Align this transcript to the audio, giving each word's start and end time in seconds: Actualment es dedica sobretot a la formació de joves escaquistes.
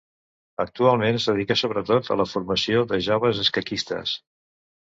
Actualment 0.63 1.19
es 1.19 1.27
dedica 1.31 1.57
sobretot 1.61 2.09
a 2.15 2.19
la 2.23 2.27
formació 2.33 2.83
de 2.93 3.01
joves 3.11 3.45
escaquistes. 3.47 4.19